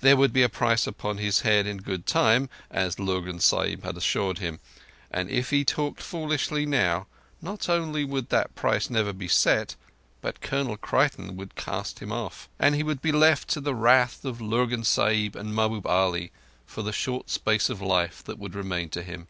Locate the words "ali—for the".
15.86-16.90